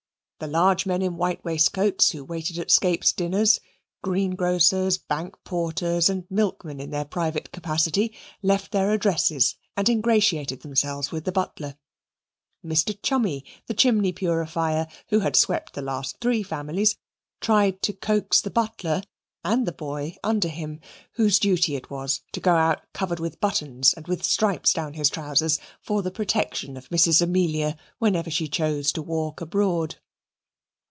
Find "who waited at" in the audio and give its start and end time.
2.09-2.71